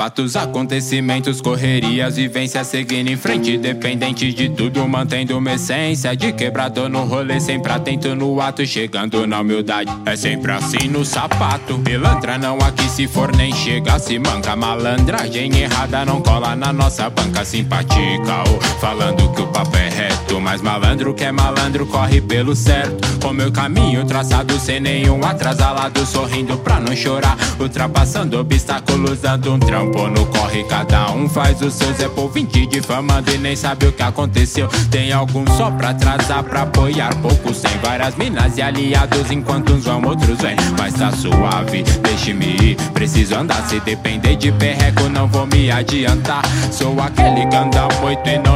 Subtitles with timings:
[0.00, 6.88] Fatos, acontecimentos, correrias, vivência seguindo em frente, dependente de tudo, mantendo uma essência de quebrador
[6.88, 9.92] no rolê, sempre atento no ato, chegando na humildade.
[10.06, 11.78] É sempre assim no sapato.
[11.80, 14.56] Pilantra não aqui se for nem chega, se manca.
[14.56, 18.48] Malandragem errada não cola na nossa banca simpatica.
[18.48, 23.06] Ou falando que o papo é reto, mas malandro que é malandro corre pelo certo.
[23.20, 29.58] Com meu caminho traçado sem nenhum atrasalado, sorrindo pra não chorar, ultrapassando obstáculos, dando um
[29.58, 33.86] trampo pô no corre, cada um faz o seu por 20 difamando e nem sabe
[33.86, 34.68] o que aconteceu.
[34.90, 39.84] Tem alguns só pra atrasar, pra apoiar, poucos sem várias minas e aliados, enquanto uns
[39.84, 40.56] vão, outros vêm.
[40.78, 43.66] Mas tá suave, deixe-me ir, preciso andar.
[43.68, 46.42] Se depender de perreco, não vou me adiantar.
[46.72, 48.49] Sou aquele que anda muito e não.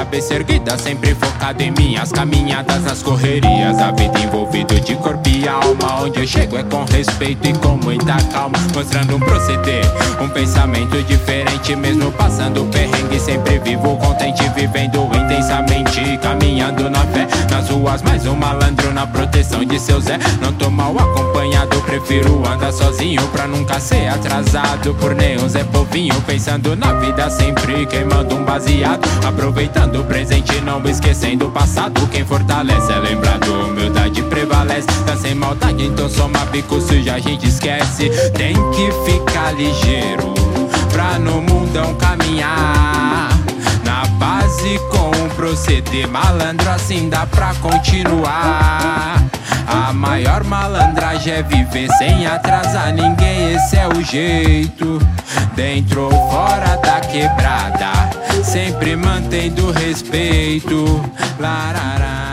[0.00, 3.78] Cabeça erguida, sempre focado em minhas caminhadas nas correrias.
[3.78, 6.02] A vida envolvido de corpo e alma.
[6.02, 9.84] Onde eu chego é com respeito e com muita calma, mostrando um proceder.
[10.18, 13.20] Um pensamento diferente, mesmo passando perrengue.
[13.20, 16.18] Sempre vivo contente, vivendo intensamente.
[16.22, 20.18] Caminhando na fé, nas ruas, mais um malandro na proteção de seu Zé.
[20.40, 26.18] Não tô mal acompanhado, prefiro andar sozinho pra nunca ser atrasado por nenhum Zé Povinho.
[26.22, 29.08] Pensando na vida sempre, queimando um baseado.
[29.24, 32.04] Aproveitando o presente, não esquecendo o passado.
[32.08, 34.88] Quem fortalece é lembrado, humildade prevalece.
[35.06, 38.10] Tá sem maldade, então soma bico sujo, a gente esquece.
[38.30, 40.34] Tem que ficar ligeiro
[40.92, 43.28] pra no mundão caminhar.
[43.84, 49.22] Na base com o proceder malandro, assim dá pra continuar.
[49.68, 54.98] A maior malandragem é viver sem atrasar ninguém, esse é o jeito.
[55.54, 58.10] Dentro ou fora da quebrada,
[58.44, 60.84] sempre mantendo respeito.
[61.38, 62.29] Larará.